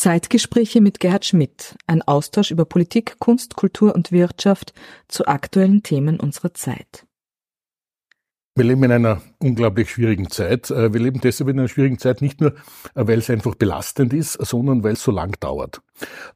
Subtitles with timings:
[0.00, 4.72] Zeitgespräche mit Gerhard Schmidt, ein Austausch über Politik, Kunst, Kultur und Wirtschaft
[5.08, 7.04] zu aktuellen Themen unserer Zeit.
[8.54, 10.70] Wir leben in einer unglaublich schwierigen Zeit.
[10.70, 12.52] Äh, wir leben deshalb in einer schwierigen Zeit nicht nur,
[12.94, 15.82] äh, weil es einfach belastend ist, sondern weil es so lang dauert.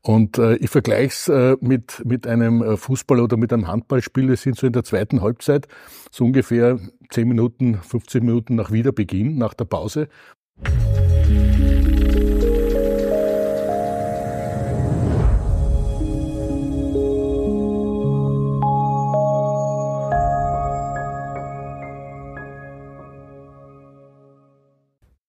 [0.03, 4.29] Und äh, ich vergleiche es mit, mit einem Fußball oder mit einem Handballspiel.
[4.29, 5.69] Wir sind so in der zweiten Halbzeit,
[6.11, 6.79] so ungefähr
[7.09, 10.09] 10 Minuten, 15 Minuten nach Wiederbeginn, nach der Pause.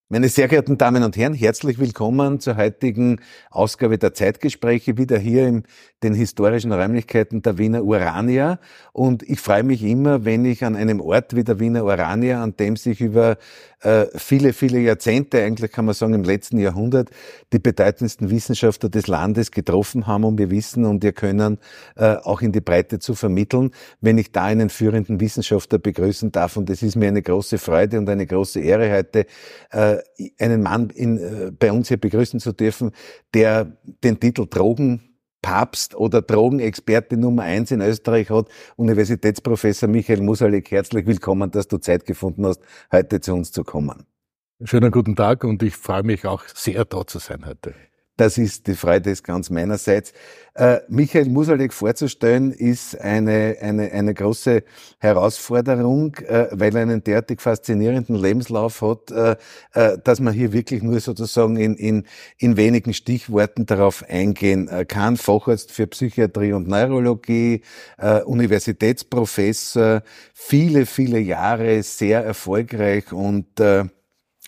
[0.08, 3.20] Meine sehr geehrten Damen und Herren, herzlich willkommen zur heutigen
[3.50, 5.64] Ausgabe der Zeitgespräche, wieder hier in
[6.04, 8.60] den historischen Räumlichkeiten der Wiener Urania.
[8.94, 12.56] Und ich freue mich immer, wenn ich an einem Ort wie der Wiener Urania, an
[12.56, 13.38] dem sich über
[13.82, 17.10] äh, viele, viele Jahrzehnte, eigentlich kann man sagen im letzten Jahrhundert,
[17.52, 21.58] die bedeutendsten Wissenschaftler des Landes getroffen haben, um ihr Wissen und ihr Können
[21.96, 23.72] äh, auch in die Breite zu vermitteln.
[24.02, 27.98] Wenn ich da einen führenden Wissenschaftler begrüßen darf, und es ist mir eine große Freude
[27.98, 29.26] und eine große Ehre heute,
[29.72, 29.98] äh,
[30.40, 32.92] einen Mann in, äh, bei uns hier begrüßen zu dürfen,
[33.34, 40.72] der den Titel Drogen Papst oder Drogenexperte Nummer eins in Österreich hat, Universitätsprofessor Michael Musalek.
[40.72, 42.62] Herzlich willkommen, dass du Zeit gefunden hast,
[42.92, 44.08] heute zu uns zu kommen.
[44.64, 47.76] Schönen guten Tag und ich freue mich auch sehr, da zu sein heute.
[48.18, 50.14] Das ist die Freude ist ganz meinerseits.
[50.54, 54.64] Äh, Michael Musalek vorzustellen ist eine, eine, eine große
[55.00, 59.36] Herausforderung, äh, weil er einen derartig faszinierenden Lebenslauf hat, äh,
[59.74, 62.06] äh, dass man hier wirklich nur sozusagen in, in,
[62.38, 65.18] in wenigen Stichworten darauf eingehen kann.
[65.18, 67.64] Facharzt für Psychiatrie und Neurologie,
[67.98, 70.04] äh, Universitätsprofessor,
[70.34, 73.84] viele, viele Jahre sehr erfolgreich und äh,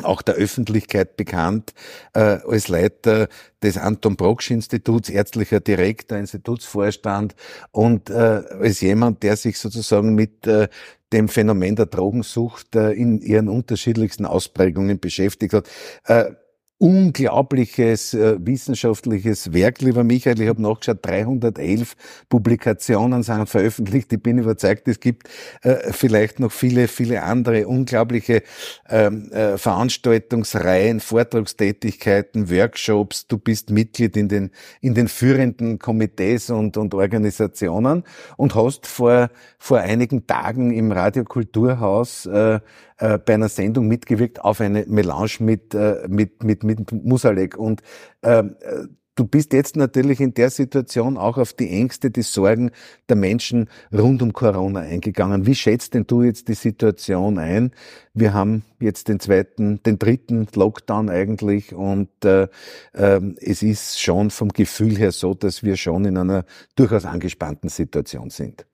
[0.03, 1.73] auch der Öffentlichkeit bekannt
[2.13, 3.27] äh, als Leiter
[3.63, 7.35] des Anton Brocksch Instituts, ärztlicher Direktor, Institutsvorstand
[7.71, 10.67] und äh, als jemand, der sich sozusagen mit äh,
[11.13, 15.69] dem Phänomen der Drogensucht äh, in ihren unterschiedlichsten Ausprägungen beschäftigt hat.
[16.05, 16.31] Äh,
[16.79, 20.39] unglaubliches äh, wissenschaftliches Werk, lieber Michael.
[20.39, 21.95] Ich habe nachgeschaut, 311
[22.29, 24.13] Publikationen sind veröffentlicht.
[24.13, 25.27] Ich bin überzeugt, es gibt
[25.63, 28.43] äh, vielleicht noch viele, viele andere unglaubliche
[28.89, 33.25] ähm, äh, Veranstaltungsreihen, Vortragstätigkeiten, Workshops.
[33.27, 38.03] Du bist Mitglied in den, in den führenden Komitees und, und Organisationen
[38.37, 42.59] und hast vor, vor einigen Tagen im Radiokulturhaus äh,
[42.97, 47.57] äh, bei einer Sendung mitgewirkt auf eine Melange mit, äh, mit, mit, mit Musalek.
[47.57, 47.81] Und
[48.23, 48.87] ähm, äh,
[49.17, 52.71] du bist jetzt natürlich in der Situation auch auf die Ängste, die Sorgen
[53.09, 55.45] der Menschen rund um Corona eingegangen.
[55.45, 57.71] Wie schätzt denn du jetzt die Situation ein?
[58.13, 62.47] Wir haben jetzt den zweiten, den dritten Lockdown eigentlich und äh,
[62.93, 67.69] äh, es ist schon vom Gefühl her so, dass wir schon in einer durchaus angespannten
[67.69, 68.65] Situation sind.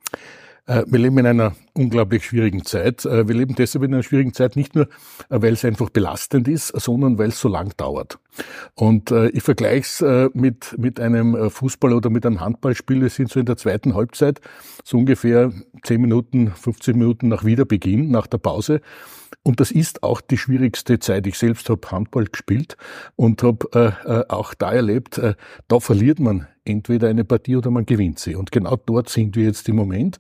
[0.65, 3.03] Äh, wir leben in einer unglaublich schwierigen Zeit.
[3.05, 4.85] Äh, wir leben deshalb in einer schwierigen Zeit nicht nur,
[5.29, 8.19] äh, weil es einfach belastend ist, sondern weil es so lang dauert.
[8.73, 13.01] Und ich vergleiche es mit, mit einem Fußball oder mit einem Handballspiel.
[13.01, 14.41] Wir sind so in der zweiten Halbzeit,
[14.83, 15.51] so ungefähr
[15.83, 18.81] 10 Minuten, 15 Minuten nach Wiederbeginn, nach der Pause.
[19.43, 21.27] Und das ist auch die schwierigste Zeit.
[21.27, 22.77] Ich selbst habe Handball gespielt
[23.17, 25.35] und habe äh, auch da erlebt, äh,
[25.67, 28.35] da verliert man entweder eine Partie oder man gewinnt sie.
[28.35, 30.19] Und genau dort sind wir jetzt im Moment.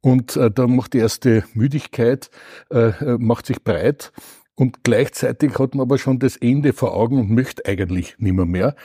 [0.00, 2.30] Und äh, da macht die erste Müdigkeit,
[2.70, 4.12] äh, äh, macht sich breit.
[4.54, 8.76] Und gleichzeitig hat man aber schon das Ende vor Augen und möchte eigentlich nimmer mehr.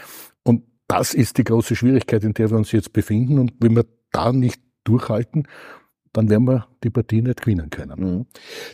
[0.44, 3.38] Und das ist die große Schwierigkeit, in der wir uns jetzt befinden.
[3.38, 5.48] Und wenn wir da nicht durchhalten,
[6.14, 8.00] dann werden wir die Partie nicht gewinnen können.
[8.00, 8.26] Mhm.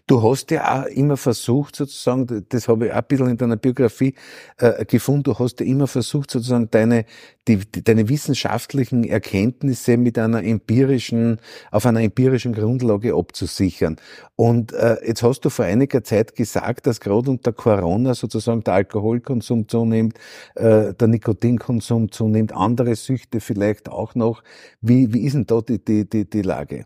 [0.06, 3.56] Du hast ja auch immer versucht, sozusagen, das habe ich auch ein bisschen in deiner
[3.56, 4.14] Biografie
[4.58, 7.06] äh, gefunden, du hast ja immer versucht, sozusagen deine,
[7.48, 11.38] die, die, deine wissenschaftlichen Erkenntnisse mit einer empirischen,
[11.72, 13.96] auf einer empirischen Grundlage abzusichern.
[14.36, 18.74] Und äh, jetzt hast du vor einiger Zeit gesagt, dass gerade unter Corona sozusagen der
[18.74, 20.18] Alkoholkonsum zunimmt,
[20.56, 24.44] äh, der Nikotinkonsum zunimmt, andere Süchte vielleicht auch noch.
[24.82, 26.86] Wie, wie ist denn da die, die, die, die Lage?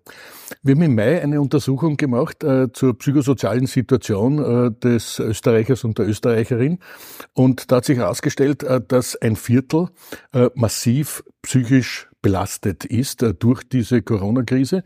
[0.61, 5.97] Wir haben im Mai eine Untersuchung gemacht äh, zur psychosozialen Situation äh, des Österreichers und
[5.97, 6.79] der Österreicherin.
[7.33, 9.89] Und da hat sich herausgestellt, äh, dass ein Viertel
[10.33, 14.83] äh, massiv psychisch belastet ist äh, durch diese Corona-Krise.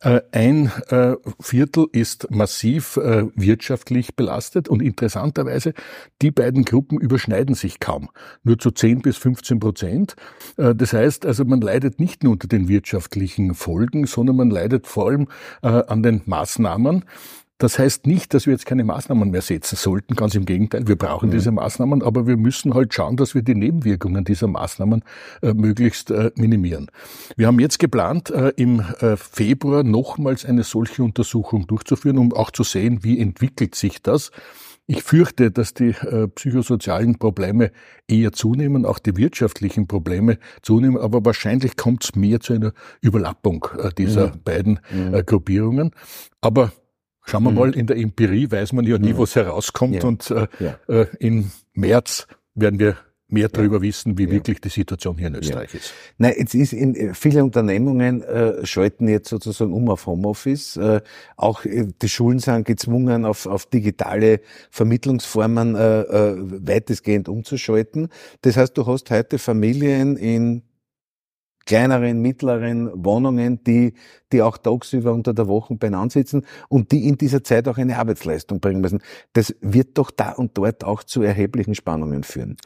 [0.00, 5.72] Äh, ein äh, Viertel ist massiv wirtschaftlich belastet und interessanterweise,
[6.20, 8.08] die beiden Gruppen überschneiden sich kaum.
[8.42, 10.16] Nur zu 10 bis 15 Prozent.
[10.56, 15.08] Das heißt also, man leidet nicht nur unter den wirtschaftlichen Folgen, sondern man leidet vor
[15.08, 15.28] allem
[15.62, 17.04] an den Maßnahmen,
[17.60, 20.16] Das heißt nicht, dass wir jetzt keine Maßnahmen mehr setzen sollten.
[20.16, 21.32] Ganz im Gegenteil, wir brauchen mhm.
[21.32, 25.04] diese Maßnahmen, aber wir müssen halt schauen, dass wir die Nebenwirkungen dieser Maßnahmen
[25.42, 26.90] äh, möglichst äh, minimieren.
[27.36, 32.50] Wir haben jetzt geplant, äh, im äh, Februar nochmals eine solche Untersuchung durchzuführen, um auch
[32.50, 34.30] zu sehen, wie entwickelt sich das.
[34.86, 37.72] Ich fürchte, dass die äh, psychosozialen Probleme
[38.08, 42.72] eher zunehmen, auch die wirtschaftlichen Probleme zunehmen, aber wahrscheinlich kommt es mehr zu einer
[43.02, 44.42] Überlappung äh, dieser mhm.
[44.44, 45.14] beiden mhm.
[45.14, 45.90] äh, Gruppierungen.
[46.40, 46.72] Aber
[47.24, 47.56] schauen wir mhm.
[47.56, 49.18] mal, in der Empirie weiß man ja nie, mhm.
[49.18, 50.04] was herauskommt ja.
[50.04, 50.78] und äh, ja.
[50.88, 52.96] Äh, im März werden wir
[53.30, 53.82] mehr darüber ja.
[53.82, 55.94] wissen, wie wirklich die Situation hier in Österreich ist.
[56.18, 60.76] Nein, jetzt ist in äh, viele Unternehmungen äh, schalten jetzt sozusagen um auf Homeoffice.
[60.76, 61.00] Äh,
[61.36, 64.40] auch äh, die Schulen sind gezwungen, auf, auf digitale
[64.70, 66.36] Vermittlungsformen äh, äh,
[66.66, 68.08] weitestgehend umzuschalten.
[68.42, 70.62] Das heißt, du hast heute Familien in
[71.70, 73.94] kleineren, mittleren Wohnungen, die,
[74.32, 77.96] die auch tagsüber unter der Woche beieinander sitzen und die in dieser Zeit auch eine
[77.96, 79.00] Arbeitsleistung bringen müssen.
[79.34, 82.56] Das wird doch da und dort auch zu erheblichen Spannungen führen.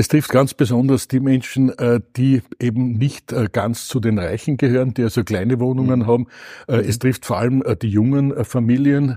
[0.00, 4.56] Es trifft ganz besonders die Menschen, äh, die eben nicht äh, ganz zu den Reichen
[4.56, 6.06] gehören, die also kleine Wohnungen mhm.
[6.06, 6.26] haben.
[6.68, 9.16] Äh, es trifft vor allem die jungen Familien,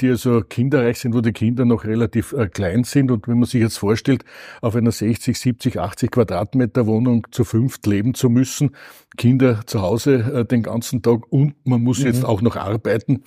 [0.00, 3.12] die also kinderreich sind, wo die Kinder noch relativ klein sind.
[3.12, 4.24] Und wenn man sich jetzt vorstellt,
[4.60, 8.65] auf einer 60, 70, 80 Quadratmeter Wohnung zu fünft leben zu müssen,
[9.16, 12.06] Kinder zu Hause den ganzen Tag und man muss mhm.
[12.06, 13.22] jetzt auch noch arbeiten,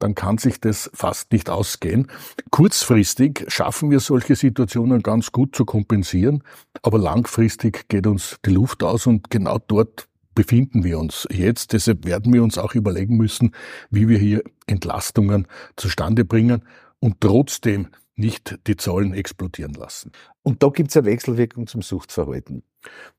[0.00, 2.08] dann kann sich das fast nicht ausgehen.
[2.50, 6.42] Kurzfristig schaffen wir solche Situationen ganz gut zu kompensieren,
[6.82, 11.72] aber langfristig geht uns die Luft aus und genau dort befinden wir uns jetzt.
[11.72, 13.52] Deshalb werden wir uns auch überlegen müssen,
[13.90, 15.46] wie wir hier Entlastungen
[15.76, 16.62] zustande bringen
[16.98, 20.12] und trotzdem nicht die Zahlen explodieren lassen.
[20.42, 22.62] Und da gibt es eine Wechselwirkung zum Suchtverhalten.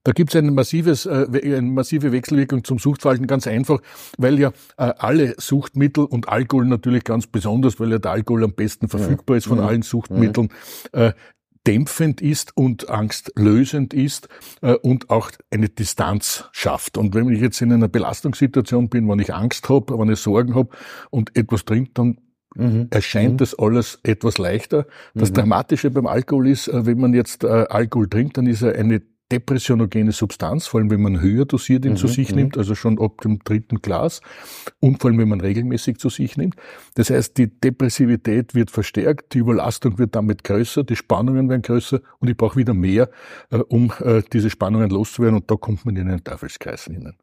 [0.03, 3.79] Da gibt es eine, massives, äh, eine massive Wechselwirkung zum Suchtverhalten, ganz einfach,
[4.17, 8.53] weil ja äh, alle Suchtmittel und Alkohol natürlich ganz besonders, weil ja der Alkohol am
[8.53, 9.67] besten verfügbar ist von ja.
[9.67, 10.49] allen Suchtmitteln,
[10.93, 11.13] äh,
[11.67, 14.29] dämpfend ist und angstlösend ist
[14.81, 16.97] und auch eine Distanz schafft.
[16.97, 20.55] Und wenn ich jetzt in einer Belastungssituation bin, wenn ich Angst habe, wenn ich Sorgen
[20.55, 20.69] habe
[21.11, 22.17] und etwas trinke, dann
[22.56, 22.88] Mhm.
[22.89, 23.38] erscheint mhm.
[23.38, 24.86] das alles etwas leichter.
[25.13, 25.36] Das mhm.
[25.36, 29.01] Dramatische beim Alkohol ist, äh, wenn man jetzt äh, Alkohol trinkt, dann ist er eine
[29.31, 32.36] depressionogene Substanz, vor allem wenn man höher dosiert ihn mhm, zu sich mhm.
[32.36, 34.21] nimmt, also schon ab dem dritten Glas
[34.80, 36.56] und vor allem wenn man regelmäßig zu sich nimmt.
[36.95, 42.01] Das heißt, die Depressivität wird verstärkt, die Überlastung wird damit größer, die Spannungen werden größer
[42.19, 43.09] und ich brauche wieder mehr,
[43.51, 43.94] äh, um
[44.33, 47.15] diese Spannungen loszuwerden und da kommt man in einen Teufelskreis hinein.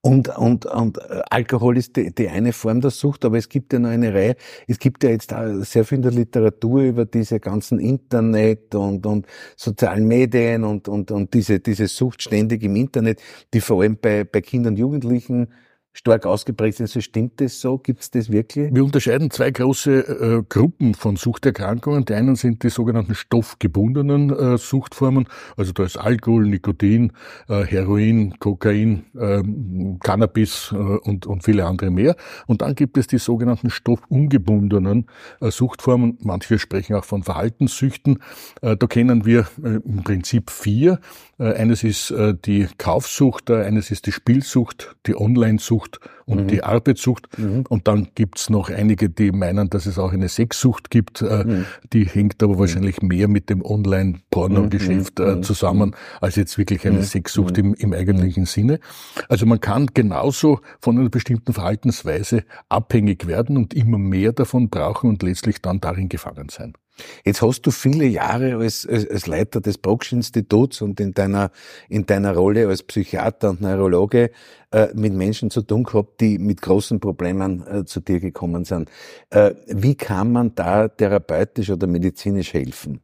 [0.00, 3.72] Und, und, und äh, Alkohol ist die, die eine Form der Sucht, aber es gibt
[3.72, 4.36] ja noch eine Reihe.
[4.68, 9.26] Es gibt ja jetzt sehr viel in der Literatur über diese ganzen Internet und, und
[9.56, 13.20] sozialen Medien und, und, und diese, diese Sucht ständig im Internet,
[13.52, 15.48] die vor allem bei, bei Kindern und Jugendlichen
[15.96, 16.88] stark ausgeprägt sind.
[16.88, 17.78] So stimmt das so?
[17.78, 18.72] Gibt es das wirklich?
[18.72, 22.04] Wir unterscheiden zwei große äh, Gruppen von Suchterkrankungen.
[22.04, 25.26] Die einen sind die sogenannten stoffgebundenen äh, Suchtformen,
[25.56, 27.12] also da ist Alkohol, Nikotin,
[27.48, 32.14] äh, Heroin, Kokain, ähm, Cannabis äh, und, und viele andere mehr.
[32.46, 35.06] Und dann gibt es die sogenannten stoffungebundenen
[35.40, 36.18] äh, Suchtformen.
[36.20, 38.18] Manche sprechen auch von Verhaltenssüchten.
[38.60, 41.00] Äh, da kennen wir im Prinzip vier.
[41.38, 42.12] Eines ist
[42.44, 46.48] die Kaufsucht, eines ist die Spielsucht, die Online-Sucht, Sucht und mhm.
[46.48, 47.38] die Arbeitssucht.
[47.38, 47.64] Mhm.
[47.68, 51.22] Und dann gibt's noch einige, die meinen, dass es auch eine Sexsucht gibt.
[51.22, 51.66] Äh, mhm.
[51.92, 55.42] Die hängt aber wahrscheinlich mehr mit dem Online-Porno-Geschäft äh, mhm.
[55.42, 57.02] zusammen, als jetzt wirklich eine mhm.
[57.02, 58.80] Sexsucht im, im eigentlichen Sinne.
[59.28, 65.10] Also man kann genauso von einer bestimmten Verhaltensweise abhängig werden und immer mehr davon brauchen
[65.10, 66.74] und letztlich dann darin gefangen sein.
[67.24, 71.50] Jetzt hast du viele Jahre als, als, Leiter des Broksch-Instituts und in deiner,
[71.88, 74.30] in deiner Rolle als Psychiater und Neurologe
[74.70, 78.90] äh, mit Menschen zu tun gehabt, die mit großen Problemen äh, zu dir gekommen sind.
[79.30, 83.00] Äh, wie kann man da therapeutisch oder medizinisch helfen?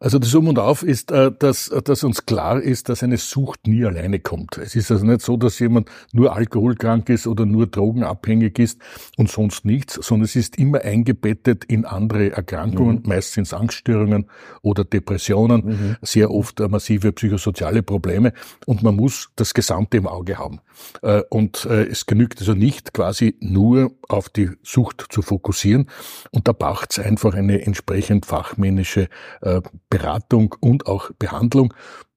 [0.00, 3.66] Also das Um und Auf ist, äh, dass, dass uns klar ist, dass eine Sucht
[3.66, 4.56] nie alleine kommt.
[4.56, 8.80] Es ist also nicht so, dass jemand nur alkoholkrank ist oder nur drogenabhängig ist
[9.16, 13.00] und sonst nichts, sondern es ist immer eingebettet in andere Erkrankungen.
[13.02, 13.08] Mhm.
[13.08, 14.26] Meist sind es Angststörungen
[14.62, 15.96] oder Depressionen, mhm.
[16.02, 18.32] sehr oft massive psychosoziale Probleme
[18.66, 20.60] und man muss das Gesamte im Auge haben.
[21.02, 25.90] Äh, und äh, es genügt also nicht quasi nur auf die Sucht zu fokussieren
[26.30, 29.08] und da braucht es einfach eine entsprechend fachmännische
[29.90, 31.74] Beratung und auch Behandlung.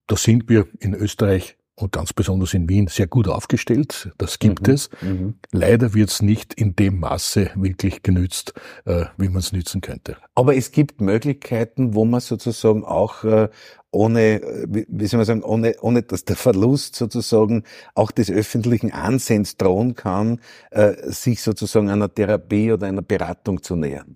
[0.08, 4.12] Da sind wir in Österreich und ganz besonders in Wien sehr gut aufgestellt.
[4.18, 4.74] Das gibt mhm.
[4.74, 4.90] es.
[5.02, 5.36] Mhm.
[5.52, 8.54] Leider wird es nicht in dem Maße wirklich genützt,
[8.86, 10.18] äh, wie man es nützen könnte.
[10.36, 13.50] Aber es gibt Möglichkeiten, wo man sozusagen auch äh,
[13.92, 19.58] ohne, wie soll man sagen, ohne, ohne dass der Verlust sozusagen auch des öffentlichen Ansehens
[19.58, 20.40] drohen kann,
[20.72, 24.16] äh, sich sozusagen einer Therapie oder einer Beratung zu nähern?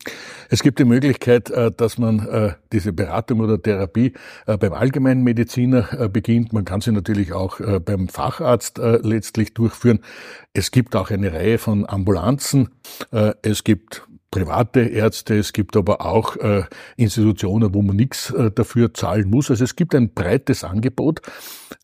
[0.49, 4.13] Es gibt die Möglichkeit, äh, dass man äh, diese Beratung oder Therapie
[4.47, 6.53] äh, beim Allgemeinmediziner beginnt.
[6.53, 9.99] Man kann sie natürlich auch beim Facharzt letztlich durchführen.
[10.53, 12.69] Es gibt auch eine Reihe von Ambulanzen.
[13.41, 16.63] Es gibt private Ärzte, es gibt aber auch äh,
[16.97, 19.49] Institutionen, wo man nichts äh, dafür zahlen muss.
[19.49, 21.21] Also es gibt ein breites Angebot.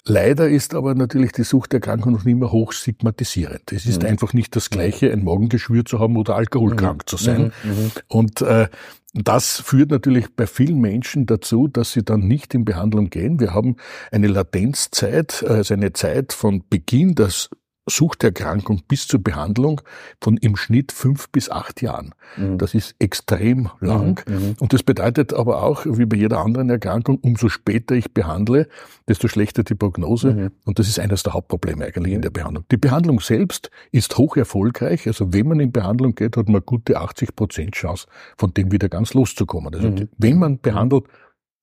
[0.06, 3.72] Leider ist aber natürlich die Suchterkrankung noch immer hoch stigmatisierend.
[3.72, 4.10] Es ist mhm.
[4.10, 7.08] einfach nicht das Gleiche, ein Morgengeschwür zu haben oder alkoholkrank mhm.
[7.08, 7.54] zu sein.
[7.64, 7.70] Mhm.
[7.70, 7.92] mhm.
[8.08, 8.68] Und äh,
[9.14, 13.42] das führt natürlich bei vielen Menschen dazu, dass sie dann nicht in Behandlung gehen.
[13.42, 13.76] Wir haben
[14.10, 17.50] eine Latenzzeit, also eine Zeit von Beginn des
[17.96, 19.82] Suchterkrankung bis zur Behandlung
[20.22, 22.14] von im Schnitt fünf bis acht Jahren.
[22.38, 22.58] Mhm.
[22.58, 24.22] Das ist extrem lang.
[24.28, 24.34] Mhm.
[24.34, 24.56] mhm.
[24.60, 28.68] Und das bedeutet aber auch, wie bei jeder anderen Erkrankung, umso später ich behandle,
[29.08, 30.34] desto schlechter die Prognose.
[30.34, 30.52] Mhm.
[30.66, 32.66] Und das ist eines der Hauptprobleme eigentlich in der Behandlung.
[32.72, 35.08] Die Behandlung selbst ist hoch erfolgreich.
[35.08, 38.08] Also wenn man in Behandlung geht, hat man gute 80 Prozent Chance,
[38.38, 39.74] von dem wieder ganz loszukommen.
[39.74, 40.10] Also mhm.
[40.18, 41.06] wenn man behandelt,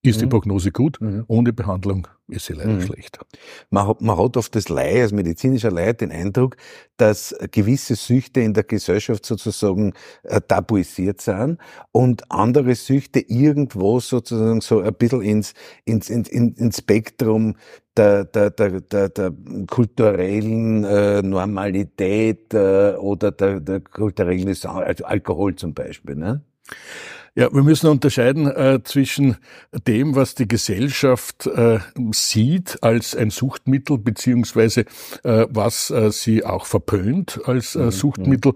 [0.02, 0.30] ist die mhm.
[0.30, 1.24] Prognose gut, mhm.
[1.26, 2.82] ohne Behandlung ist sie leider mhm.
[2.82, 3.18] schlecht.
[3.70, 6.56] Man hat, man hat oft das Laie, als medizinischer Laie den Eindruck,
[6.96, 11.58] dass gewisse Süchte in der Gesellschaft sozusagen äh, tabuisiert sind
[11.90, 17.56] und andere Süchte irgendwo sozusagen so ein bisschen ins, ins, ins, ins Spektrum
[17.96, 19.32] der, der, der, der, der
[19.66, 26.14] kulturellen äh, Normalität äh, oder der, der kulturellen, also Alkohol zum Beispiel.
[26.14, 26.44] Ne?
[27.38, 29.36] Ja, wir müssen unterscheiden äh, zwischen
[29.86, 31.78] dem, was die Gesellschaft äh,
[32.10, 34.80] sieht als ein Suchtmittel, beziehungsweise
[35.22, 38.54] äh, was äh, sie auch verpönt als äh, mhm, Suchtmittel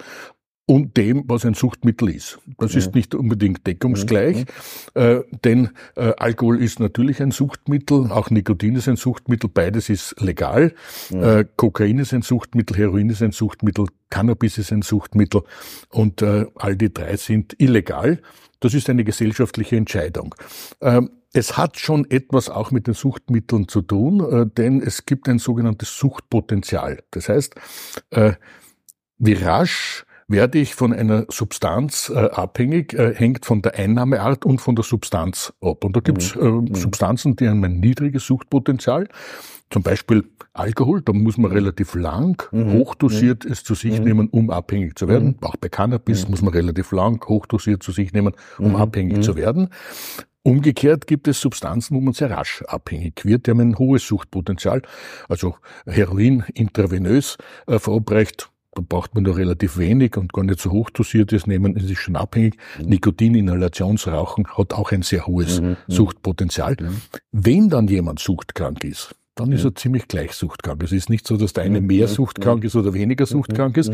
[0.72, 2.38] und dem, was ein Suchtmittel ist.
[2.56, 4.46] Das ist nicht unbedingt deckungsgleich,
[4.94, 10.18] äh, denn äh, Alkohol ist natürlich ein Suchtmittel, auch Nikotin ist ein Suchtmittel, beides ist
[10.18, 10.72] legal.
[11.10, 15.42] Äh, Kokain ist ein Suchtmittel, Heroin ist ein Suchtmittel, Cannabis ist ein Suchtmittel
[15.90, 18.22] und äh, all die drei sind illegal.
[18.60, 20.34] Das ist eine gesellschaftliche Entscheidung.
[20.80, 25.28] Ähm, es hat schon etwas auch mit den Suchtmitteln zu tun, äh, denn es gibt
[25.28, 27.02] ein sogenanntes Suchtpotenzial.
[27.10, 27.56] Das heißt,
[28.08, 28.32] äh,
[29.18, 34.74] wie rasch werde ich von einer Substanz äh, abhängig, hängt von der Einnahmeart und von
[34.74, 35.84] der Substanz ab.
[35.84, 36.66] Und da gibt es mhm.
[36.68, 36.74] mhm.
[36.74, 39.06] Substanzen, die haben ein niedriges Suchtpotenzial
[39.72, 42.74] zum Beispiel Alkohol, da muss man relativ lang, mhm.
[42.74, 43.52] hochdosiert mhm.
[43.52, 44.04] es zu sich mhm.
[44.04, 45.36] nehmen, um abhängig zu werden.
[45.40, 49.70] Auch bei Cannabis muss man relativ lang, hochdosiert zu sich nehmen, um abhängig zu werden.
[50.42, 53.46] Umgekehrt gibt es Substanzen, wo man sehr rasch abhängig wird.
[53.46, 54.82] Die haben ein hohes Suchtpotenzial.
[55.28, 55.54] Also
[55.86, 60.90] Heroin intravenös äh, verabreicht da braucht man nur relativ wenig und gar nicht so hoch
[60.90, 62.56] dosiertes nehmen, ist schon abhängig.
[62.78, 62.88] Mhm.
[62.88, 65.76] Nikotin-Inhalationsrauchen hat auch ein sehr hohes mhm.
[65.88, 66.76] Suchtpotenzial.
[66.80, 66.96] Mhm.
[67.32, 70.82] Wenn dann jemand suchtkrank ist, dann ist er ziemlich gleich suchtkrank.
[70.82, 73.90] Es ist nicht so, dass der eine mehr suchtkrank ist oder weniger suchtkrank ist,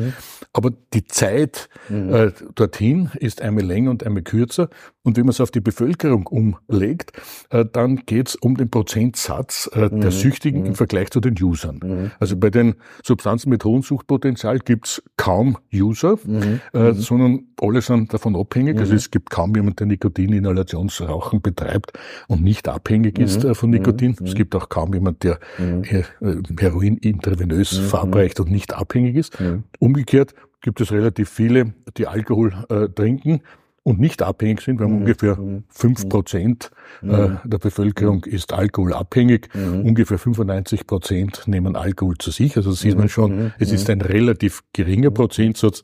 [0.52, 4.68] aber die Zeit äh, dorthin ist einmal länger und einmal kürzer.
[5.08, 7.12] Und wenn man es auf die Bevölkerung umlegt,
[7.48, 12.12] äh, dann geht es um den Prozentsatz äh, der Süchtigen im Vergleich zu den Usern.
[12.20, 16.18] Also bei den Substanzen mit hohem Suchtpotenzial gibt es kaum User,
[16.74, 18.78] äh, sondern alle sind davon abhängig.
[18.78, 21.92] Also es gibt kaum jemand, der Nikotininhalationsrauchen betreibt
[22.26, 24.14] und nicht abhängig ist äh, von Nikotin.
[24.22, 25.84] Es gibt auch kaum jemand, der mhm.
[26.58, 27.84] Heroin intravenös mhm.
[27.84, 29.40] verabreicht und nicht abhängig ist.
[29.40, 29.64] Mhm.
[29.78, 33.40] Umgekehrt gibt es relativ viele, die Alkohol äh, trinken
[33.88, 34.78] und nicht abhängig sind.
[34.78, 35.00] Wir haben mhm.
[35.02, 35.64] ungefähr mhm.
[35.68, 36.70] fünf Prozent
[37.02, 39.48] äh, der Bevölkerung ist alkoholabhängig.
[39.54, 42.56] Ungefähr 95 Prozent nehmen Alkohol zu sich.
[42.56, 45.82] Also sieht man schon, es ist ein relativ geringer Prozentsatz.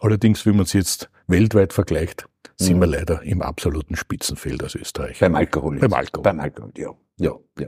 [0.00, 2.26] Allerdings, wenn man es jetzt weltweit vergleicht,
[2.56, 5.20] sind wir leider im absoluten Spitzenfeld als Österreich.
[5.20, 5.78] Beim Alkohol.
[5.78, 6.22] Beim Alkohol.
[6.22, 6.90] Beim Alkohol, ja.
[7.18, 7.32] Ja.
[7.58, 7.66] ja.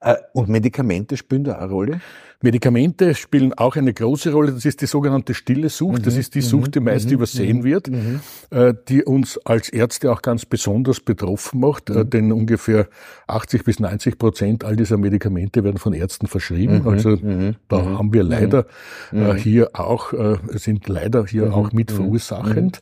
[0.00, 2.00] Äh, und Medikamente spielen da eine Rolle?
[2.42, 4.52] Medikamente spielen auch eine große Rolle.
[4.52, 6.00] Das ist die sogenannte stille Sucht.
[6.00, 6.02] Mhm.
[6.02, 7.14] Das ist die Sucht, die meist mhm.
[7.14, 7.64] übersehen mhm.
[7.64, 8.20] wird, mhm.
[8.50, 11.88] Äh, die uns als Ärzte auch ganz besonders betroffen macht.
[11.88, 12.10] Äh, mhm.
[12.10, 12.88] Denn ungefähr
[13.26, 16.82] 80 bis 90 Prozent all dieser Medikamente werden von Ärzten verschrieben.
[16.82, 16.88] Mhm.
[16.88, 17.16] Also
[17.68, 18.66] da haben wir leider
[19.36, 20.12] hier auch,
[20.50, 22.80] sind leider hier auch mit verursachend.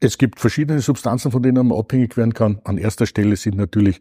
[0.00, 2.60] Es gibt verschiedene Substanzen, von denen man abhängig werden kann.
[2.64, 4.00] An erster Stelle sind natürlich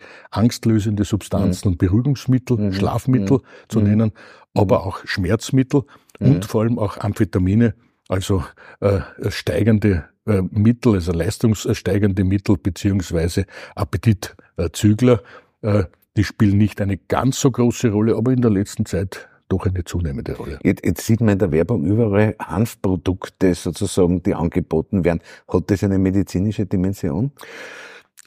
[0.66, 4.12] angstlösende Substanzen und Beruhigungsmittel, Schlafmittel zu nennen
[4.56, 4.86] aber mhm.
[4.86, 5.84] auch Schmerzmittel
[6.20, 6.28] mhm.
[6.28, 7.76] und vor allem auch Amphetamine,
[8.08, 8.44] also
[8.80, 13.46] äh, steigende äh, Mittel, also leistungssteigende Mittel beziehungsweise
[13.76, 15.22] Appetitzügler.
[15.62, 15.84] Äh,
[16.18, 19.84] die spielen nicht eine ganz so große Rolle, aber in der letzten Zeit doch eine
[19.84, 20.60] zunehmende Rolle.
[20.64, 25.20] Jetzt, jetzt, sieht man in der Werbung überall Hanfprodukte sozusagen, die angeboten werden.
[25.48, 27.32] Hat das eine medizinische Dimension?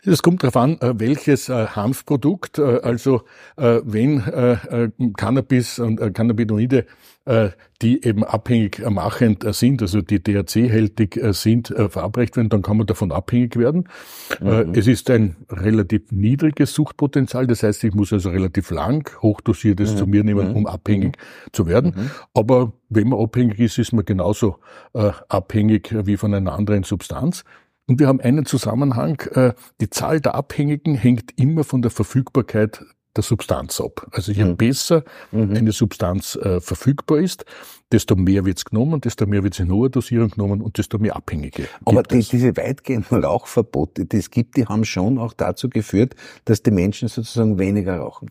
[0.04, 3.22] Es kommt darauf an, äh, welches äh, Hanfprodukt, äh, also
[3.56, 4.22] wenn
[5.16, 6.86] Cannabis und Cannabinoide,
[7.82, 13.10] die eben abhängig machend sind, also die THC-hältig sind, verabreicht werden, dann kann man davon
[13.10, 13.88] abhängig werden.
[14.40, 14.74] Mhm.
[14.74, 19.96] Es ist ein relativ niedriges Suchtpotenzial, das heißt, ich muss also relativ lang hochdosiertes mhm.
[19.96, 21.52] zu mir nehmen, um abhängig mhm.
[21.52, 21.94] zu werden.
[21.96, 22.10] Mhm.
[22.32, 24.58] Aber wenn man abhängig ist, ist man genauso
[24.92, 27.44] abhängig wie von einer anderen Substanz.
[27.88, 32.84] Und wir haben einen Zusammenhang, äh, die Zahl der Abhängigen hängt immer von der Verfügbarkeit
[33.18, 34.06] der Substanz ab.
[34.12, 34.56] Also je mhm.
[34.56, 35.54] besser mhm.
[35.54, 37.44] eine Substanz äh, verfügbar ist,
[37.90, 41.68] desto mehr wird's genommen, desto mehr wird's in hoher Dosierung genommen und desto mehr Abhängige.
[41.84, 46.62] Aber die, diese weitgehenden Rauchverbote, die es gibt, die haben schon auch dazu geführt, dass
[46.62, 48.30] die Menschen sozusagen weniger rauchen.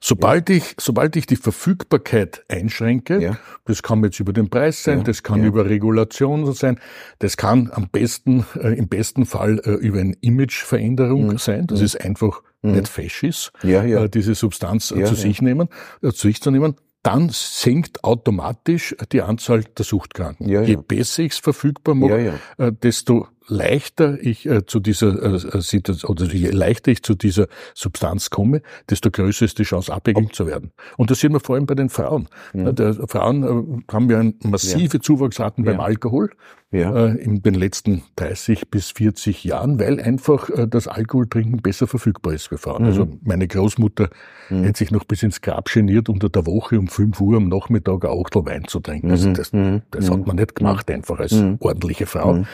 [0.00, 0.56] Sobald ja.
[0.56, 3.38] ich, sobald ich die Verfügbarkeit einschränke, ja.
[3.66, 5.04] das kann jetzt über den Preis sein, ja.
[5.04, 6.80] das kann über Regulation sein,
[7.18, 11.38] das kann am besten, äh, im besten Fall äh, über eine Imageveränderung mhm.
[11.38, 11.66] sein.
[11.66, 11.84] Das mhm.
[11.84, 12.72] ist einfach mhm.
[12.72, 14.04] nicht fesch ist, ja, ja.
[14.04, 15.68] Äh, diese Substanz äh, ja, zu sich nehmen,
[16.02, 20.48] äh, zu sich zu nehmen, dann sinkt automatisch die Anzahl der Suchtkranken.
[20.48, 22.40] Je besser ich es verfügbar mache,
[22.82, 28.30] desto leichter ich äh, zu dieser äh, Situation oder je leichter ich zu dieser Substanz
[28.30, 30.72] komme, desto größer ist die Chance, abhängig zu werden.
[30.96, 32.28] Und das sehen wir vor allem bei den Frauen.
[32.54, 32.72] Ja.
[32.72, 35.02] Der Frauen äh, haben wir massive ja.
[35.02, 36.30] Zuwachsraten beim Alkohol
[36.74, 37.06] ja.
[37.06, 42.34] äh, in den letzten 30 bis 40 Jahren, weil einfach äh, das Alkoholtrinken besser verfügbar
[42.34, 42.82] ist für Frauen.
[42.82, 42.88] Mhm.
[42.88, 44.10] Also meine Großmutter
[44.50, 44.64] mhm.
[44.64, 48.04] hätte sich noch bis ins Grab geniert, unter der Woche um 5 Uhr am Nachmittag
[48.04, 49.10] ein Achtel Wein zu trinken.
[49.10, 49.34] Also mhm.
[49.34, 49.50] das,
[49.90, 52.44] das hat man nicht gemacht, einfach als ordentliche Frau.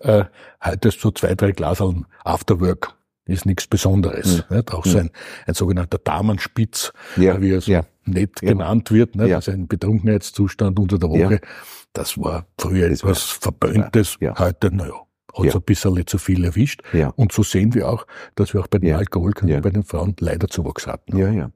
[0.00, 0.24] Äh,
[0.64, 2.94] heute so zwei, drei Glaseln Afterwork
[3.26, 4.44] ist nichts Besonderes.
[4.48, 4.56] Mhm.
[4.56, 4.72] Nicht?
[4.72, 5.10] Auch so ein,
[5.46, 7.40] ein sogenannter Damenspitz, ja.
[7.40, 7.82] wie er so ja.
[8.04, 8.50] nett ja.
[8.50, 9.34] genannt wird, nicht?
[9.34, 11.40] also ein Betrunkenheitszustand unter der Woche.
[11.92, 14.94] Das war früher etwas Verböhntes, heute, naja,
[15.38, 15.54] hat ja.
[15.54, 16.82] ein bisschen zu viel erwischt.
[16.92, 17.12] Ja.
[17.16, 18.98] Und so sehen wir auch, dass wir auch bei den ja.
[18.98, 19.60] Alkoholkranken ja.
[19.60, 21.16] bei den Frauen leider Zuwachs hatten.
[21.16, 21.50] Ja, ja.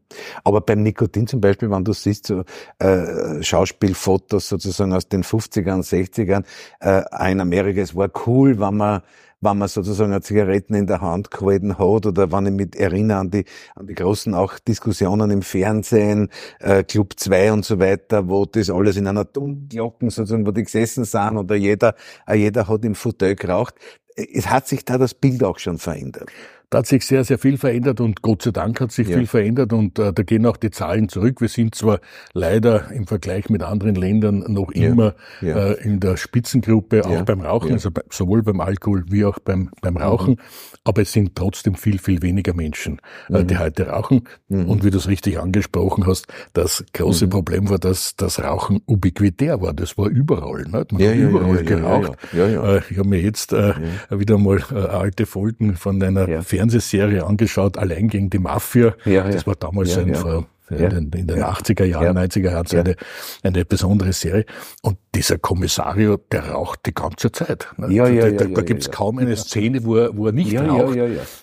[0.45, 2.45] Aber beim Nikotin zum Beispiel, wenn du siehst, so,
[2.79, 6.45] äh, Schauspielfotos sozusagen aus den 50ern, 60ern,
[6.81, 9.03] äh, in Amerika, es war cool, wenn man
[9.43, 13.19] wenn man sozusagen eine Zigaretten in der Hand gehalten hat oder wenn ich mich erinnere
[13.19, 13.45] an die,
[13.75, 16.31] an die großen auch Diskussionen im Fernsehen,
[16.61, 20.63] äh, Club 2 und so weiter, wo das alles in einer Dummglocken sozusagen, wo die
[20.63, 21.95] gesessen sind oder jeder,
[22.27, 23.75] äh, jeder hat im Fauteuil geraucht.
[24.17, 26.31] Es hat sich da das Bild auch schon verändert.
[26.73, 29.19] Da hat sich sehr, sehr viel verändert und Gott sei Dank hat sich ja.
[29.19, 31.43] viel verändert und äh, da gehen auch die Zahlen zurück.
[31.43, 32.01] Wir sind zwar
[32.33, 34.89] leider im Vergleich mit anderen Ländern noch ja.
[34.89, 35.73] immer ja.
[35.73, 39.69] Äh, in der Spitzengruppe, auch beim Rauchen, also bei, sowohl beim Alkohol wie auch beim,
[39.83, 40.81] beim Rauchen, mhm.
[40.83, 43.49] aber es sind trotzdem viel, viel weniger Menschen, äh, mhm.
[43.49, 44.27] die heute rauchen.
[44.49, 44.65] Mhm.
[44.65, 47.31] Und wie du es richtig angesprochen hast, das große mhm.
[47.31, 49.75] Problem war, dass das Rauchen ubiquitär war.
[49.75, 50.63] Das war überall.
[50.63, 50.73] Nicht?
[50.73, 52.13] Man hat überall geraucht.
[52.33, 53.75] Äh, ich habe mir jetzt äh,
[54.09, 58.95] wieder mal äh, alte Folgen von einer Fernsehserie angeschaut, allein gegen die Mafia.
[59.05, 60.77] Ja, das war damals ein, vor ja.
[60.77, 61.53] in, den, in den ja.
[61.53, 62.23] 80er Jahren, ja.
[62.23, 62.97] 90er Jahren, eine,
[63.43, 64.45] eine besondere Serie.
[64.83, 67.69] Und dieser Kommissario, der raucht die ganze Zeit.
[67.77, 67.93] Ne?
[67.93, 70.97] Ja, ja, da, da, da gibt's kaum eine Szene, wo er, wo er nicht raucht.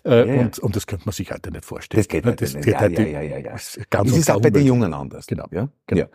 [0.03, 1.99] Äh, Und, und das könnte man sich heute nicht vorstellen.
[1.99, 2.35] Das geht ne?
[2.35, 2.67] das, nicht.
[2.67, 3.51] Das, ja, ja, ja, ja, ja.
[3.89, 5.27] Ganz das ist auch bei den Jungen anders.
[5.27, 5.45] Genau.
[5.51, 5.69] Ja?
[5.85, 6.05] genau.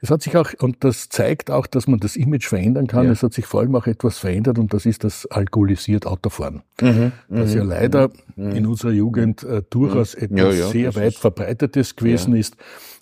[0.00, 3.08] Es hat sich auch, und das zeigt auch, dass man das Image verändern kann.
[3.08, 6.62] Es hat sich vor allem auch etwas verändert und das ist das alkoholisiert Autofahren.
[6.80, 8.50] Mhm, das ja mhm, leider mhm.
[8.50, 10.36] in unserer Jugend äh, durchaus mhm.
[10.36, 12.45] etwas sehr weit verbreitetes gewesen ist.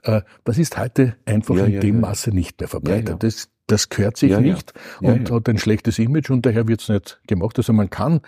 [0.03, 3.23] Äh, das ist heute einfach in dem Maße nicht mehr verbreitet.
[3.23, 5.13] Das das gehört sich ja, nicht ja.
[5.13, 7.57] und ja, hat ein schlechtes Image und daher wird es nicht gemacht.
[7.57, 8.21] Also man kann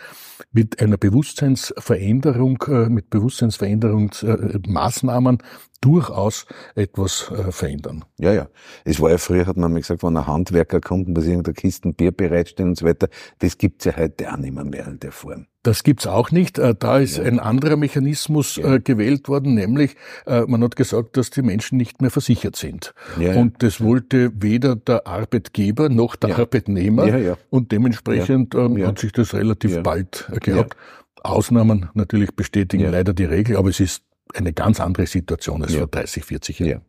[0.52, 5.42] mit einer Bewusstseinsveränderung, äh, mit Bewusstseinsveränderungsmaßnahmen
[5.86, 8.04] durchaus etwas äh, verändern.
[8.18, 8.48] Ja, ja.
[8.84, 11.54] Es war ja früher, hat man mal gesagt, wenn ein Handwerker kommt und bei irgendeiner
[11.54, 14.98] Kisten Bier bereitstellen und so weiter, das gibt's ja heute auch nicht mehr, mehr in
[14.98, 15.46] der Form.
[15.62, 16.58] Das gibt's auch nicht.
[16.58, 17.24] Äh, da ist ja.
[17.24, 18.74] ein anderer Mechanismus ja.
[18.74, 19.96] Äh, gewählt worden, nämlich
[20.26, 22.94] man hat gesagt, dass die Menschen nicht mehr versichert sind.
[23.18, 27.36] Ja, und das wollte weder der Arbeitgeber noch der Arbeitnehmer.
[27.50, 30.76] Und dementsprechend ähm, hat sich das relativ bald gehabt.
[31.22, 34.02] Ausnahmen natürlich bestätigen leider die Regel, aber es ist
[34.34, 36.70] eine ganz andere Situation als vor 30, 40 Jahren.
[36.70, 36.80] Ja.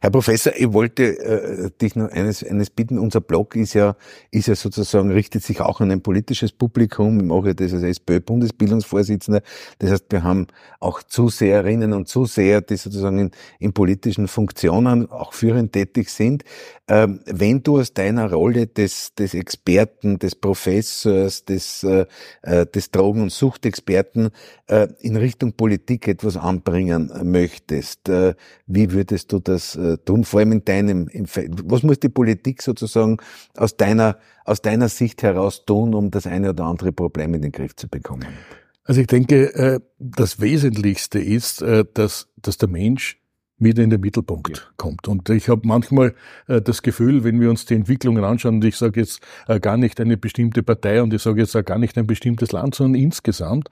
[0.00, 2.98] Herr Professor, ich wollte äh, dich noch eines, eines bitten.
[2.98, 3.96] Unser Blog ist ja,
[4.30, 7.18] ist ja sozusagen, richtet sich auch an ein politisches Publikum.
[7.20, 9.42] Ich mache das als SPÖ-Bundesbildungsvorsitzender.
[9.78, 10.46] Das heißt, wir haben
[10.80, 16.44] auch Zuseherinnen und Zuseher, die sozusagen in, in politischen Funktionen auch führend tätig sind.
[16.88, 22.06] Ähm, wenn du aus deiner Rolle des, des Experten, des Professors, des, äh,
[22.42, 24.30] äh des Drogen- und Suchtexperten
[24.66, 28.34] äh, in Richtung Politik etwas anbringen möchtest, äh,
[28.66, 31.08] wie würdest würdest du das äh, tun, vor allem in deinem,
[31.64, 33.18] was muss die Politik sozusagen
[33.56, 37.52] aus deiner, aus deiner Sicht heraus tun, um das eine oder andere Problem in den
[37.52, 38.26] Griff zu bekommen?
[38.84, 43.21] Also ich denke, äh, das Wesentlichste ist, äh, dass, dass der Mensch
[43.62, 44.62] wieder in den Mittelpunkt ja.
[44.76, 45.08] kommt.
[45.08, 46.14] Und ich habe manchmal
[46.48, 49.76] äh, das Gefühl, wenn wir uns die Entwicklungen anschauen, und ich sage jetzt äh, gar
[49.76, 53.00] nicht eine bestimmte Partei und ich sage jetzt auch gar nicht ein bestimmtes Land, sondern
[53.00, 53.68] insgesamt,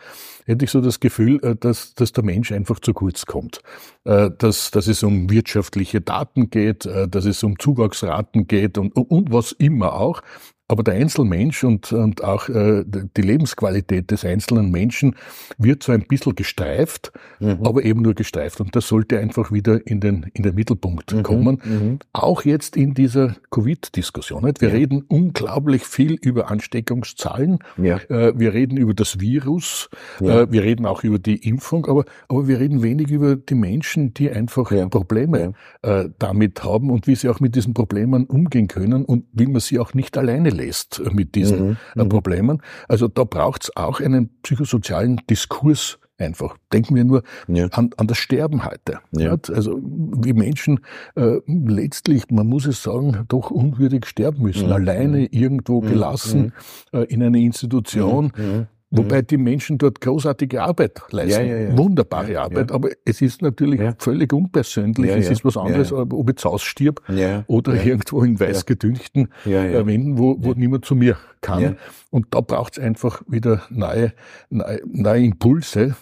[0.46, 3.60] hätte ich so das Gefühl, äh, dass, dass der Mensch einfach zu kurz kommt.
[4.04, 8.92] Äh, dass, dass es um wirtschaftliche Daten geht, äh, dass es um Zuwachsraten geht und,
[8.92, 10.22] und was immer auch.
[10.70, 15.16] Aber der Einzelmensch und, und auch äh, die Lebensqualität des einzelnen Menschen
[15.58, 17.58] wird so ein bisschen gestreift, mhm.
[17.64, 18.60] aber eben nur gestreift.
[18.60, 21.22] Und das sollte einfach wieder in den, in den Mittelpunkt mhm.
[21.24, 21.60] kommen.
[21.64, 21.98] Mhm.
[22.12, 24.44] Auch jetzt in dieser Covid-Diskussion.
[24.60, 24.74] Wir ja.
[24.76, 27.58] reden unglaublich viel über Ansteckungszahlen.
[27.76, 27.96] Ja.
[28.08, 29.90] Äh, wir reden über das Virus.
[30.20, 30.42] Ja.
[30.42, 31.86] Äh, wir reden auch über die Impfung.
[31.86, 37.08] Aber, aber wir reden wenig über die Menschen, die einfach Probleme äh, damit haben und
[37.08, 40.59] wie sie auch mit diesen Problemen umgehen können und wie man sie auch nicht alleine
[40.60, 41.76] lässt mit diesen mhm.
[41.96, 42.08] Äh, mhm.
[42.08, 42.62] Problemen.
[42.88, 46.56] Also da braucht es auch einen psychosozialen Diskurs einfach.
[46.72, 47.66] Denken wir nur ja.
[47.68, 49.00] an, an das Sterben heute.
[49.12, 49.36] Ja.
[49.48, 50.80] Also wie Menschen
[51.16, 54.72] äh, letztlich, man muss es sagen, doch unwürdig sterben müssen, mhm.
[54.72, 55.88] alleine irgendwo mhm.
[55.88, 56.52] gelassen
[56.92, 57.00] mhm.
[57.00, 58.32] äh, in einer Institution.
[58.36, 58.66] Mhm.
[58.90, 58.98] Mhm.
[58.98, 61.78] Wobei die Menschen dort großartige Arbeit leisten, ja, ja, ja.
[61.78, 65.10] wunderbare Arbeit, aber es ist natürlich völlig unpersönlich.
[65.10, 67.02] es ist was anderes, ob ich zu Hause stirb
[67.46, 71.76] oder irgendwo in weiß gedüngten ja, Wänden, wo, wo niemand zu mir kann.
[72.10, 74.12] Und da braucht es einfach wieder neue,
[74.50, 75.94] neue, neue Impulse,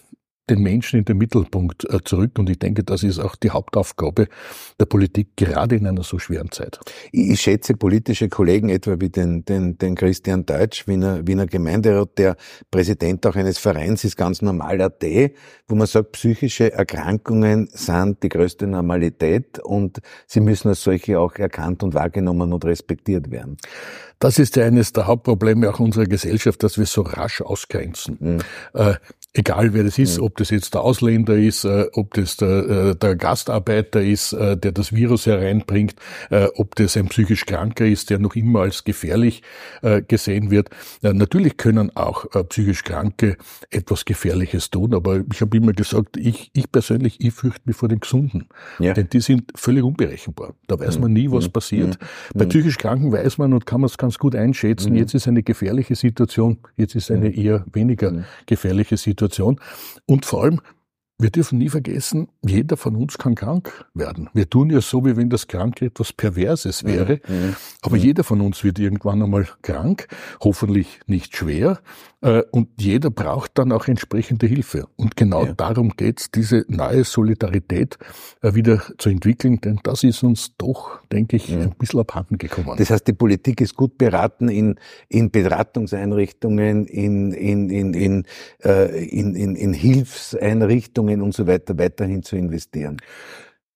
[0.50, 2.38] den Menschen in den Mittelpunkt äh, zurück.
[2.38, 4.28] Und ich denke, das ist auch die Hauptaufgabe
[4.80, 6.78] der Politik, gerade in einer so schweren Zeit.
[7.12, 12.37] Ich schätze politische Kollegen etwa wie den, den, den Christian Deutsch, Wiener, Wiener Gemeinderat, der
[12.70, 15.34] Präsident auch eines Vereins ist, ganz normal AD,
[15.68, 21.34] wo man sagt, psychische Erkrankungen sind die größte Normalität und sie müssen als solche auch
[21.37, 23.56] erkannt und wahrgenommen und respektiert werden.
[24.18, 28.16] Das ist ja eines der Hauptprobleme auch unserer Gesellschaft, dass wir so rasch ausgrenzen.
[28.20, 28.38] Mhm.
[28.74, 28.94] Äh,
[29.35, 30.24] egal wer das ist, mhm.
[30.24, 34.57] ob das jetzt der Ausländer ist, äh, ob das der, äh, der Gastarbeiter ist, äh,
[34.57, 35.94] der das Virus hereinbringt,
[36.31, 39.42] äh, ob das ein psychisch Kranker ist, der noch immer als gefährlich
[39.83, 40.70] äh, gesehen wird.
[41.02, 43.37] natürlich können auch äh, psychisch Kranke
[43.70, 47.88] etwas Gefährliches tun, aber ich habe immer gesagt, ich, ich persönlich, ich fürchte mich vor
[47.88, 48.94] den Gesunden, ja.
[48.94, 50.54] denn die sind völlig unberechenbar.
[50.66, 51.02] Da weiß mhm.
[51.02, 51.52] man nie, was mhm.
[51.52, 51.98] passiert.
[52.35, 55.42] Bei psychisch Kranken weiß man und kann man es ganz gut einschätzen, jetzt ist eine
[55.42, 59.61] gefährliche Situation, jetzt ist eine eher weniger gefährliche Situation.
[60.07, 60.62] Und vor allem,
[61.18, 64.31] wir dürfen nie vergessen, jeder von uns kann krank werden.
[64.33, 67.21] Wir tun ja so, wie wenn das Kranke etwas Perverses wäre.
[67.29, 67.57] Mhm.
[67.83, 68.03] Aber mhm.
[68.03, 70.09] jeder von uns wird irgendwann einmal krank,
[70.40, 71.81] hoffentlich nicht schwer.
[72.20, 74.88] Äh, und jeder braucht dann auch entsprechende Hilfe.
[74.96, 75.52] Und genau ja.
[75.52, 77.96] darum geht's, diese neue Solidarität
[78.42, 81.61] äh, wieder zu entwickeln, denn das ist uns doch, denke ich, ja.
[81.61, 82.74] ein bisschen abhanden gekommen.
[82.76, 88.24] Das heißt, die Politik ist gut beraten, in, in Beratungseinrichtungen, in, in, in, in,
[88.64, 92.98] äh, in, in, in Hilfseinrichtungen und so weiter weiterhin zu investieren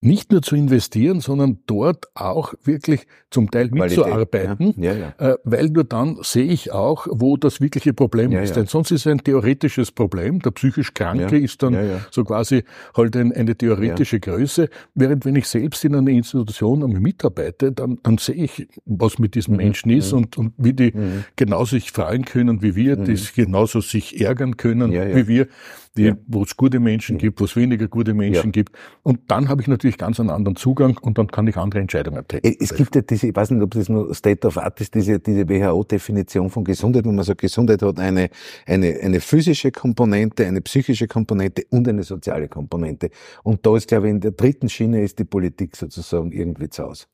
[0.02, 4.92] nicht nur zu investieren, sondern dort auch wirklich zum Teil Qualität, mitzuarbeiten, ja.
[4.92, 5.30] Ja, ja.
[5.32, 8.56] Äh, weil nur dann sehe ich auch, wo das wirkliche Problem ist.
[8.56, 10.40] Denn sonst ist es ein theoretisches Problem.
[10.40, 11.76] Der psychisch Kranke ist dann
[12.10, 12.64] so quasi
[12.96, 18.18] halt ein, eine theoretische Größe, während wenn ich selbst in einer Institution mitarbeite, dann, dann
[18.18, 19.58] sehe ich, was mit diesem mhm.
[19.58, 20.18] Menschen ist mhm.
[20.18, 21.24] und, und wie die mhm.
[21.36, 23.26] genauso sich freuen können wie wir, die mhm.
[23.36, 25.46] genauso sich ärgern können wie wir
[25.96, 28.74] die, wo es gute Menschen gibt, wo es weniger gute Menschen gibt.
[29.02, 32.26] Und dann habe ich natürlich ganz einen anderen Zugang und dann kann ich andere Entscheidungen
[32.26, 32.56] treffen.
[32.60, 35.18] Es gibt ja diese, ich weiß nicht, ob das nur State of Art ist, diese,
[35.20, 38.30] diese WHO-Definition von Gesundheit, wo man sagt, Gesundheit hat eine,
[38.66, 43.10] eine, eine physische Komponente, eine psychische Komponente und eine soziale Komponente.
[43.42, 46.84] Und da ist, glaube ich, in der dritten Schiene ist die Politik sozusagen irgendwie zu
[46.84, 47.06] Hause.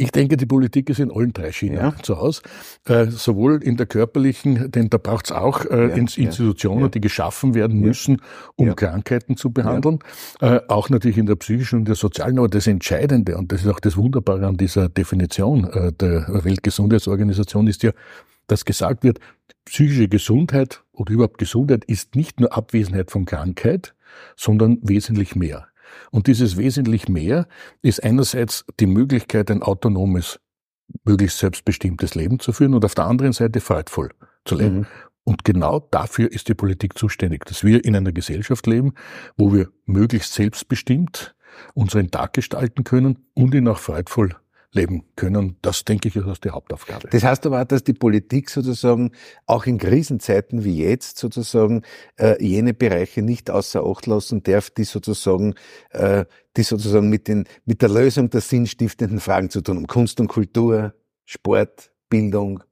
[0.00, 1.94] Ich denke, die Politik ist in allen drei Schienen ja.
[2.02, 2.42] zu Hause.
[2.86, 6.88] Äh, sowohl in der körperlichen, denn da braucht es auch äh, ja, Institutionen, ja.
[6.88, 8.22] die geschaffen werden müssen,
[8.54, 9.98] um Krankheiten zu behandeln.
[10.40, 12.38] Äh, auch natürlich in der psychischen und der sozialen.
[12.38, 17.66] Aber das Entscheidende, und das ist auch das Wunderbare an dieser Definition äh, der Weltgesundheitsorganisation,
[17.66, 17.90] ist ja,
[18.46, 19.18] dass gesagt wird,
[19.64, 23.94] psychische Gesundheit oder überhaupt Gesundheit ist nicht nur Abwesenheit von Krankheit,
[24.36, 25.67] sondern wesentlich mehr.
[26.10, 27.46] Und dieses wesentlich mehr
[27.82, 30.40] ist einerseits die Möglichkeit, ein autonomes,
[31.04, 34.10] möglichst selbstbestimmtes Leben zu führen und auf der anderen Seite freudvoll
[34.44, 34.78] zu leben.
[34.78, 34.86] Mhm.
[35.24, 38.94] Und genau dafür ist die Politik zuständig, dass wir in einer Gesellschaft leben,
[39.36, 41.34] wo wir möglichst selbstbestimmt
[41.74, 44.34] unseren Tag gestalten können und ihn auch freudvoll
[44.72, 45.56] leben können.
[45.62, 47.08] Das, denke ich, ist die Hauptaufgabe.
[47.10, 49.12] Das heißt aber auch, dass die Politik sozusagen
[49.46, 51.82] auch in Krisenzeiten wie jetzt sozusagen
[52.16, 55.54] äh, jene Bereiche nicht außer Acht lassen darf, die sozusagen,
[55.90, 56.24] äh,
[56.56, 59.86] die sozusagen mit, den, mit der Lösung der sinnstiftenden Fragen zu tun haben.
[59.86, 62.62] Kunst und Kultur, Sport, Bildung.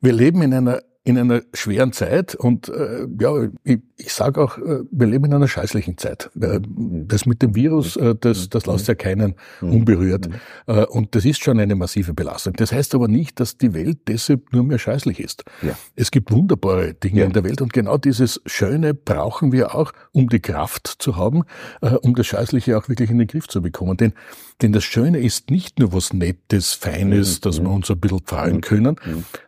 [0.00, 4.58] Wir leben in einer in einer schweren Zeit und äh, ja, ich, ich sage auch,
[4.58, 6.30] äh, wir leben in einer scheißlichen Zeit.
[6.40, 10.28] Äh, das mit dem Virus, äh, das, das lässt ja keinen unberührt.
[10.66, 12.54] Äh, und das ist schon eine massive Belastung.
[12.54, 15.44] Das heißt aber nicht, dass die Welt deshalb nur mehr scheißlich ist.
[15.62, 15.76] Ja.
[15.94, 17.26] Es gibt wunderbare Dinge Ja.
[17.26, 21.44] in der Welt und genau dieses Schöne brauchen wir auch, um die Kraft zu haben,
[22.02, 23.96] um das Scheißliche auch wirklich in den Griff zu bekommen.
[23.96, 24.12] Denn,
[24.60, 28.60] denn das Schöne ist nicht nur was Nettes, Feines, dass wir uns ein bisschen freuen
[28.60, 28.96] können,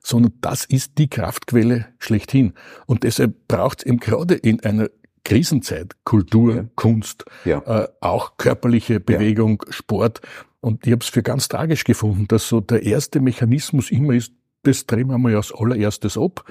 [0.03, 2.53] sondern das ist die Kraftquelle schlechthin.
[2.87, 4.89] Und deshalb braucht es eben gerade in einer
[5.25, 6.65] Krisenzeit Kultur, Ja.
[6.77, 7.59] Kunst, Ja.
[7.61, 10.21] äh, auch körperliche Bewegung, Sport.
[10.61, 14.33] Und ich habe es für ganz tragisch gefunden, dass so der erste Mechanismus immer ist,
[14.65, 16.45] das drehen wir mal als allererstes ab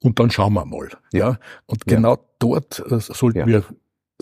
[0.00, 0.88] und dann schauen wir mal.
[1.12, 1.38] Ja.
[1.66, 1.96] Und Ja.
[1.96, 3.46] genau dort äh, sollten Ja.
[3.46, 3.64] wir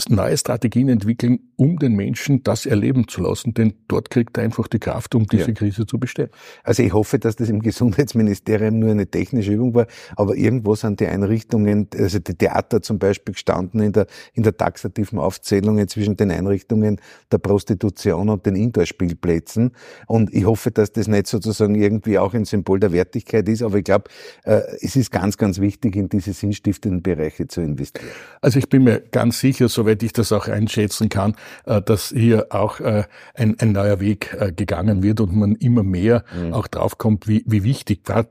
[0.08, 4.66] neue Strategien entwickeln, um den Menschen das erleben zu lassen, denn dort kriegt er einfach
[4.66, 5.54] die Kraft, um diese Ja.
[5.54, 6.30] Krise zu bestehen.
[6.64, 10.98] Also ich hoffe, dass das im Gesundheitsministerium nur eine technische Übung war, aber irgendwo sind
[10.98, 16.16] die Einrichtungen, also die Theater zum Beispiel gestanden in der, in der taxativen Aufzählung zwischen
[16.16, 19.70] den Einrichtungen der Prostitution und den Indoor-Spielplätzen.
[20.08, 23.78] Und ich hoffe, dass das nicht sozusagen irgendwie auch ein Symbol der Wertigkeit ist, aber
[23.78, 24.10] ich glaube,
[24.42, 28.08] äh, es ist ganz, ganz wichtig, in diese sinnstiftenden Bereiche zu investieren.
[28.40, 31.34] Also ich bin mir ganz sicher, soweit ich das auch einschätzen kann,
[31.66, 35.82] äh, dass hier auch äh, ein, ein neuer Weg äh, gegangen wird und man immer
[35.82, 38.28] mehr auch draufkommt, wie, wie wichtig gerade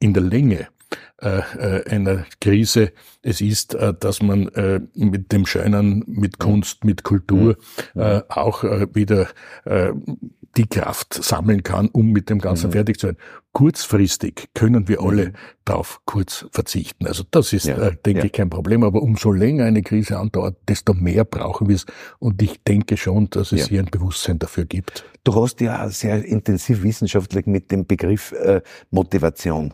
[0.00, 0.68] in der Länge
[1.24, 2.92] einer Krise
[3.24, 7.56] es ist, äh, dass man äh, mit dem Schönen, mit Kunst, mit Kultur
[7.94, 9.28] äh, auch äh, wieder
[9.64, 9.92] äh,
[10.56, 13.16] die Kraft sammeln kann, um mit dem Ganzen fertig zu sein.
[13.52, 15.32] Kurzfristig können wir alle
[15.64, 17.06] darauf kurz verzichten.
[17.06, 18.24] Also das ist, Ja, äh, denke ja.
[18.26, 18.84] ich, kein Problem.
[18.84, 21.86] Aber umso länger eine Krise andauert, desto mehr brauchen wir es.
[22.18, 23.66] Und ich denke schon, dass es Ja.
[23.68, 25.04] hier ein Bewusstsein dafür gibt.
[25.24, 28.60] Du hast ja sehr intensiv wissenschaftlich mit dem Begriff äh,
[28.90, 29.72] Motivation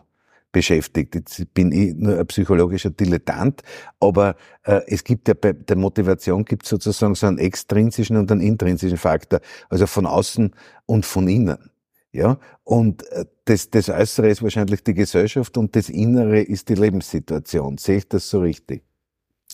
[0.52, 1.14] beschäftigt.
[1.14, 3.62] Jetzt bin ich nur ein psychologischer Dilettant,
[4.00, 8.40] aber äh, es gibt ja bei der Motivation gibt sozusagen so einen extrinsischen und einen
[8.40, 10.54] intrinsischen Faktor, also von außen
[10.86, 11.70] und von innen.
[12.12, 16.74] Ja, und äh, das, das Äußere ist wahrscheinlich die Gesellschaft und das Innere ist die
[16.74, 17.78] Lebenssituation.
[17.78, 18.82] Sehe ich das so richtig?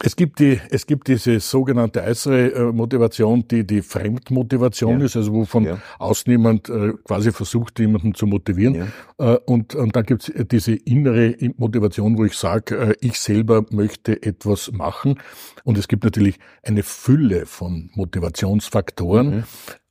[0.02, 5.06] Es gibt die, es gibt diese sogenannte äußere äh, Motivation, die die Fremdmotivation Ja.
[5.06, 5.78] ist, also wovon Ja.
[5.98, 8.74] außen jemand äh, quasi versucht, jemanden zu motivieren.
[9.18, 9.34] Ja.
[9.34, 14.22] Äh, und, und dann gibt es diese innere Motivation, wo ich sage, ich selber möchte
[14.22, 15.18] etwas machen.
[15.64, 19.44] Und es gibt natürlich eine Fülle von Motivationsfaktoren.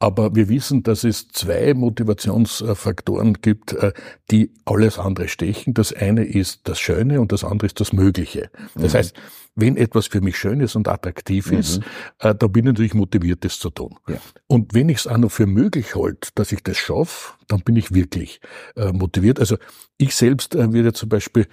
[0.06, 0.16] Mhm.
[0.16, 3.92] Aber wir wissen, dass es zwei Motivationsfaktoren gibt, äh,
[4.32, 5.74] die alles andere stechen.
[5.74, 8.50] Das eine ist das Schöne und das andere ist das Mögliche.
[8.76, 8.98] Das Mhm.
[8.98, 9.16] heißt,
[9.56, 11.80] wenn etwas für mich schön ist und attraktiv ist,
[12.20, 13.96] äh, da bin ich natürlich motiviert, das zu tun.
[14.08, 14.18] Ja.
[14.48, 17.76] Und wenn ich es auch noch für möglich halte, dass ich das schaffe, dann bin
[17.78, 18.42] ich wirklich
[18.76, 19.40] äh, motiviert.
[19.40, 19.58] Also
[19.98, 21.48] ich selbst äh, würde zum Beispiel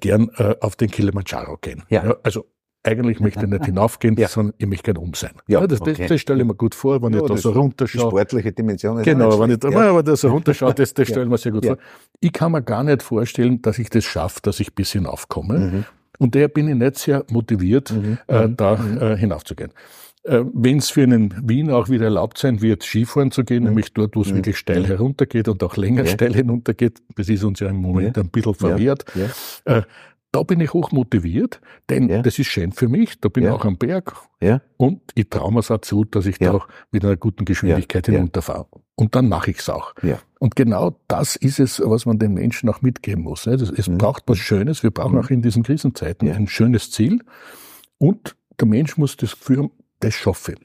[0.00, 1.82] gern auf den Kilimanjaro gehen.
[1.88, 2.16] Ja.
[2.22, 2.46] also
[2.86, 4.28] eigentlich möchte ich nicht hinaufgehen, Ja.
[4.28, 5.32] sondern ich möchte gern um sein.
[5.48, 6.06] Ja, das, das, okay.
[6.06, 8.10] das stelle ich mir gut vor, wenn Ja, ich da das- so Die runterschaue.
[8.10, 9.96] sportliche Dimension ist Genau, wenn ich da, ja.
[9.96, 11.12] wenn das so runterschaue, das, das Ja.
[11.12, 11.74] stelle ich mir sehr gut Ja.
[11.74, 11.82] vor.
[12.20, 15.58] Ich kann mir gar nicht vorstellen, dass ich das schaffe, dass ich bis hinaufkomme.
[15.58, 15.84] Mhm.
[16.18, 17.92] Und daher bin ich nicht sehr motiviert,
[18.28, 18.74] äh, da
[19.12, 19.70] äh, hinaufzugehen.
[20.24, 23.92] Äh, Wenn es für einen Wien auch wieder erlaubt sein wird, Skifahren zu gehen, nämlich
[23.92, 26.06] dort, wo es wirklich steil heruntergeht und auch länger Mhm.
[26.08, 26.12] Ja.
[26.14, 28.22] steil hinuntergeht, das ist uns ja im Moment Ja.
[28.22, 29.76] ein bisschen verwehrt, Ja.
[29.78, 29.82] äh,
[30.32, 32.22] da bin ich hoch motiviert, denn Ja.
[32.22, 33.54] das ist schön für mich, da bin ich Ja.
[33.54, 34.60] auch am Berg Ja.
[34.76, 38.06] und ich traue mir es auch zu, dass ich da auch mit einer guten Geschwindigkeit
[38.06, 38.66] hinunterfahre.
[38.96, 39.94] Und dann mache ich es auch.
[40.38, 43.46] Und genau das ist es, was man den Menschen auch mitgeben muss.
[43.46, 43.54] ne?
[43.54, 44.82] Es braucht was Schönes.
[44.82, 46.34] Wir brauchen auch in diesen Krisenzeiten Mhm.
[46.34, 47.20] Ein schönes Ziel.
[47.98, 50.58] Und der Mensch muss das Gefühl haben, das schaffe ich.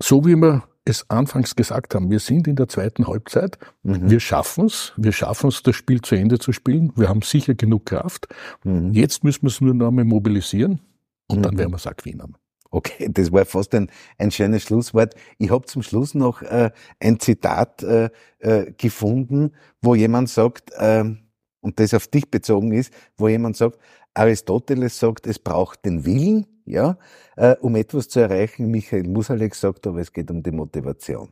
[0.00, 3.58] So wie wir es anfangs gesagt haben, wir sind in der zweiten Halbzeit.
[3.82, 4.10] Mhm.
[4.10, 4.92] Wir schaffen es.
[4.96, 6.92] Wir schaffen es, das Spiel zu Ende zu spielen.
[6.96, 8.28] Wir haben sicher genug Kraft.
[8.64, 8.92] Mhm.
[8.92, 10.80] Jetzt müssen wir es nur noch einmal mobilisieren.
[11.28, 11.58] Und dann Mhm.
[11.58, 12.36] werden wir es auch gewinnen.
[12.70, 15.14] Okay, das war fast ein, ein schönes Schlusswort.
[15.38, 16.70] Ich habe zum Schluss noch äh,
[17.00, 21.18] ein Zitat äh, äh, gefunden, wo jemand sagt, ähm,
[21.60, 23.78] und das auf dich bezogen ist, wo jemand sagt,
[24.14, 26.98] Aristoteles sagt, es braucht den Willen, ja,
[27.36, 28.70] äh, um etwas zu erreichen.
[28.70, 31.30] Michael Musalek sagt aber, es geht um die Motivation.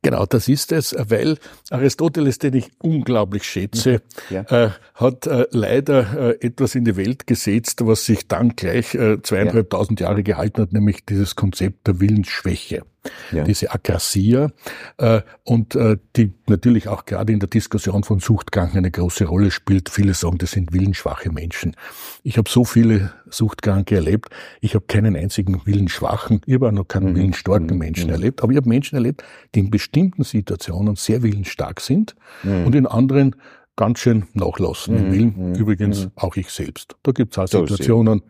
[0.00, 1.36] Genau, das ist es, weil
[1.70, 4.40] Aristoteles, den ich unglaublich schätze, Ja.
[4.48, 9.20] äh, hat äh, leider äh, etwas in die Welt gesetzt, was sich dann gleich äh,
[9.20, 12.84] zweieinhalbtausend Jahre gehalten hat, nämlich dieses Konzept der Willensschwäche.
[13.32, 13.44] Ja.
[13.44, 14.50] Diese Akrasia
[14.98, 19.50] äh, und äh, die natürlich auch gerade in der Diskussion von Suchtkranken eine große Rolle
[19.50, 19.88] spielt.
[19.88, 21.76] Viele sagen, das sind willensschwache Menschen.
[22.22, 24.28] Ich habe so viele Suchtkranke erlebt.
[24.60, 28.68] Ich habe keinen einzigen willensschwachen, ich habe noch keinen willensstarken Menschen erlebt, aber ich habe
[28.68, 33.36] Menschen erlebt, die in bestimmten Situationen sehr willensstark sind und in anderen
[33.76, 35.34] ganz schön nachlassen im Mhm, Willen.
[35.50, 36.10] mhm, Übrigens mhm.
[36.16, 36.96] auch ich selbst.
[37.02, 38.22] Da gibt's auch So, Situationen,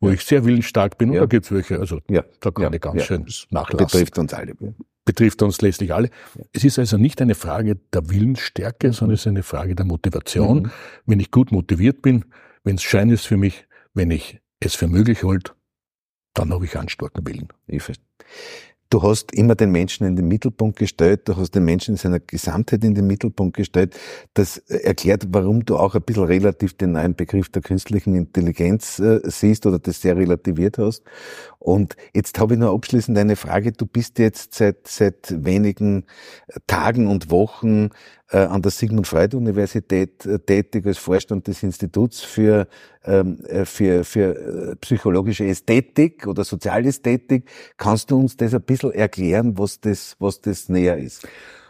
[0.00, 2.00] wo ich sehr willensstark bin und da gibt's welche, also
[2.40, 3.86] da kann ich ganz schön nachlassen.
[3.86, 4.54] Betrifft uns alle.
[5.04, 6.10] Betrifft uns letztlich alle.
[6.52, 10.62] Es ist also nicht eine Frage der Willensstärke, sondern es ist eine Frage der Motivation.
[10.64, 10.70] Mhm.
[11.06, 12.24] Wenn ich gut motiviert bin,
[12.64, 15.52] wenn es schein ist für mich, wenn ich es für möglich halte,
[16.34, 17.48] dann habe ich einen starken Willen.
[17.68, 18.04] Ich verstehe.
[18.88, 22.20] Du hast immer den Menschen in den Mittelpunkt gestellt, du hast den Menschen in seiner
[22.20, 23.98] Gesamtheit in den Mittelpunkt gestellt.
[24.34, 29.20] Das erklärt, warum du auch ein bisschen relativ den neuen Begriff der künstlichen Intelligenz äh,
[29.24, 31.02] siehst oder das sehr relativiert hast.
[31.58, 33.72] Und jetzt habe ich noch abschließend eine Frage.
[33.72, 36.04] Du bist jetzt seit, seit wenigen
[36.68, 37.88] Tagen und Wochen äh,
[38.28, 42.66] an der Sigmund Freud Universität äh, tätig als Vorstand des Instituts für,
[43.04, 47.48] ähm, äh, für, für äh, psychologische Ästhetik oder Sozialästhetik.
[47.76, 51.26] Kannst du uns das ein bisschen erklären, was das, was das näher ist?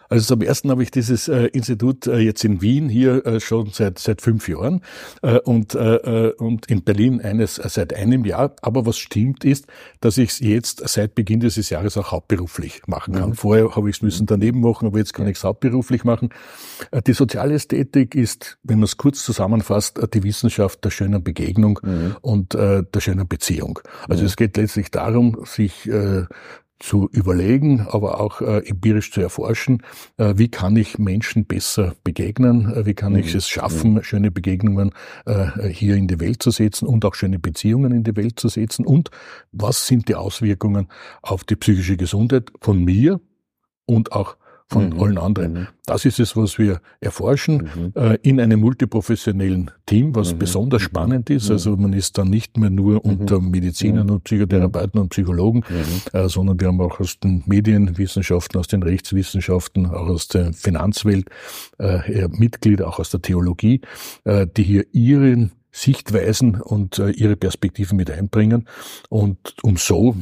[0.08, 3.70] Also zum ersten habe ich dieses äh, Institut äh, jetzt in Wien hier äh, schon
[3.72, 4.82] seit seit fünf Jahren
[5.22, 5.96] äh, und äh,
[6.28, 8.54] äh, und in Berlin eines äh, seit einem Jahr.
[8.62, 9.66] Aber was stimmt ist,
[10.00, 13.30] dass ich es jetzt seit Beginn dieses Jahres auch hauptberuflich machen kann.
[13.30, 13.34] Mhm.
[13.34, 16.30] Vorher habe ich es müssen daneben machen, aber jetzt kann ich es hauptberuflich machen.
[17.06, 22.16] Die Sozialästhetik ist, wenn man es kurz zusammenfasst, die Wissenschaft der schönen Begegnung Mhm.
[22.20, 23.80] und der schönen Beziehung.
[24.08, 24.26] Also Mhm.
[24.26, 26.24] es geht letztlich darum, sich äh,
[26.78, 29.82] zu überlegen, aber auch äh, empirisch zu erforschen,
[30.18, 33.38] äh, wie kann ich Menschen besser begegnen, äh, wie kann ich Mhm.
[33.38, 34.92] es schaffen, schöne Begegnungen
[35.24, 38.48] äh, hier in die Welt zu setzen und auch schöne Beziehungen in die Welt zu
[38.48, 39.10] setzen und
[39.52, 40.88] was sind die Auswirkungen
[41.22, 43.20] auf die psychische Gesundheit von mir
[43.86, 44.36] und auch
[44.68, 45.00] von Mhm.
[45.00, 45.52] allen anderen.
[45.52, 45.66] Mhm.
[45.86, 47.92] Das ist es, was wir erforschen Mhm.
[47.94, 50.38] äh, in einem multiprofessionellen Team, was Mhm.
[50.38, 50.86] besonders Mhm.
[50.86, 51.50] spannend ist.
[51.50, 55.62] Also man ist dann nicht mehr nur unter Medizinern und Psychotherapeuten und Psychologen,
[56.12, 61.28] äh, sondern wir haben auch aus den Medienwissenschaften, aus den Rechtswissenschaften, auch aus der Finanzwelt
[61.78, 63.80] äh, Mitglieder, auch aus der Theologie,
[64.24, 68.66] äh, die hier ihren Sichtweisen und äh, ihre Perspektiven mit einbringen
[69.10, 70.16] und um so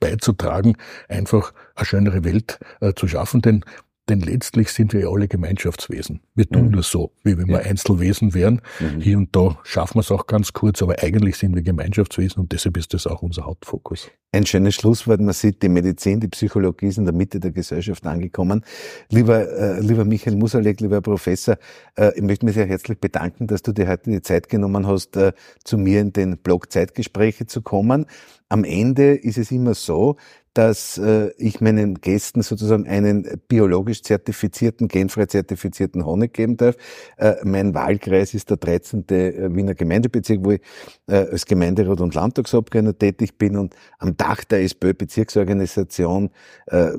[0.00, 0.76] beizutragen,
[1.08, 3.64] einfach eine schönere Welt äh, zu schaffen, denn
[4.10, 6.20] denn letztlich sind wir ja alle Gemeinschaftswesen.
[6.34, 6.70] Wir tun Mhm.
[6.72, 7.70] nur so, wie wenn wir Ja.
[7.70, 8.60] Einzelwesen wären.
[8.80, 9.00] Mhm.
[9.00, 12.52] Hier und da schaffen wir es auch ganz kurz, aber eigentlich sind wir Gemeinschaftswesen und
[12.52, 14.08] deshalb ist das auch unser Hauptfokus.
[14.32, 15.20] Ein schönes Schlusswort.
[15.20, 18.64] Man sieht, die Medizin, die Psychologie ist in der Mitte der Gesellschaft angekommen.
[19.10, 21.56] Lieber, äh, lieber Michael Musalek, lieber Professor,
[21.96, 25.16] äh, ich möchte mich sehr herzlich bedanken, dass du dir heute die Zeit genommen hast,
[25.16, 25.32] äh,
[25.64, 28.06] zu mir in den Blog Zeitgespräche zu kommen.
[28.48, 30.16] Am Ende ist es immer so,
[30.54, 36.76] dass äh, ich meinen Gästen sozusagen einen biologisch zertifizierten, genfrei zertifizierten Honig geben darf.
[37.16, 39.04] Äh, mein Wahlkreis ist der 13.
[39.08, 40.60] Wiener Gemeindebezirk, wo ich
[41.06, 46.30] äh, als Gemeinderat und Landtagsabgeordneter tätig bin und am Dach der SPÖ-Bezirksorganisation
[46.66, 46.92] äh,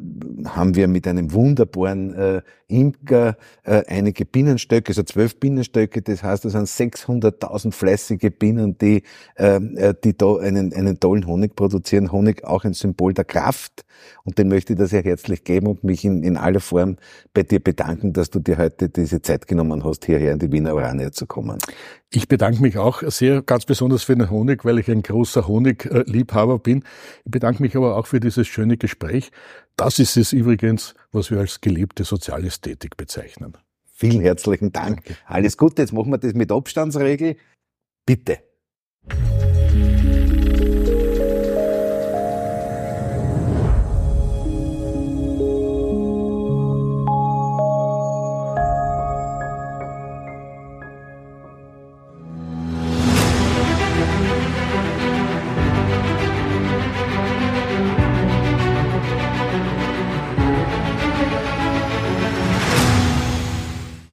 [0.45, 6.45] haben wir mit einem wunderbaren äh, Imker äh, einige Bienenstöcke, also zwölf Bienenstöcke, das heißt,
[6.45, 9.03] das sind 600.000 fleißige Bienen, die,
[9.35, 12.11] äh, äh, die da einen, einen tollen Honig produzieren.
[12.11, 13.25] Honig auch ein Symbol der
[14.23, 16.97] und den möchte ich dir sehr herzlich geben und mich in, in aller Form
[17.33, 20.75] bei dir bedanken, dass du dir heute diese Zeit genommen hast, hierher in die Wiener
[20.75, 21.57] Urania zu kommen.
[22.11, 26.59] Ich bedanke mich auch sehr, ganz besonders für den Honig, weil ich ein großer Honigliebhaber
[26.59, 26.83] bin.
[27.25, 29.31] Ich bedanke mich aber auch für dieses schöne Gespräch.
[29.75, 33.57] Das ist es übrigens, was wir als gelebte Sozialästhetik bezeichnen.
[33.93, 35.15] Vielen herzlichen Dank.
[35.25, 35.83] Alles Gute.
[35.83, 37.35] Jetzt machen wir das mit Abstandsregel.
[38.05, 38.39] Bitte.